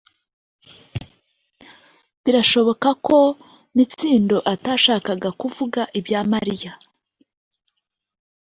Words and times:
Birashoboka 2.23 2.89
ko 3.07 3.17
Mitsindo 3.75 4.37
atashakaga 4.53 5.29
kuvuga 5.41 5.81
ibya 5.99 6.21
Mariya 6.31 6.71